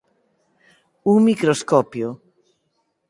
Un 1.11 1.17
microscopio. 1.29 2.07